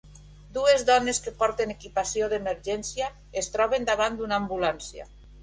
Dues 0.53 0.85
dones 0.89 1.19
que 1.25 1.33
porten 1.43 1.73
equipació 1.73 2.31
d'emergència 2.31 3.11
es 3.43 3.53
troben 3.59 3.87
davant 3.93 4.19
d'una 4.23 4.43
ambulància. 4.43 5.09